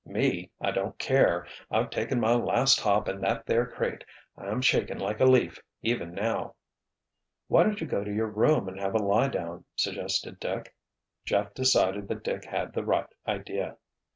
[0.03, 1.45] "Me, I don't care.
[1.69, 4.03] I've taken my last hop in that there crate.
[4.35, 6.55] I'm shaking like a leaf, even now."
[7.47, 10.75] "Why don't you go to your room and have a lie down?" suggested Dick.
[11.23, 13.77] Jeff decided that Dick had the right idea.